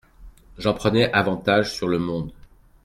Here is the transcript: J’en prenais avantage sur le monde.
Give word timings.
J’en 0.57 0.73
prenais 0.73 1.13
avantage 1.13 1.75
sur 1.75 1.87
le 1.87 1.99
monde. 1.99 2.33